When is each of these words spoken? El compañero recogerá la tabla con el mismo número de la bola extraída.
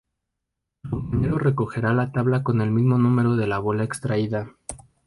El 0.83 0.89
compañero 0.89 1.37
recogerá 1.37 1.93
la 1.93 2.11
tabla 2.11 2.41
con 2.41 2.59
el 2.61 2.71
mismo 2.71 2.97
número 2.97 3.35
de 3.35 3.45
la 3.45 3.59
bola 3.59 3.83
extraída. 3.83 4.49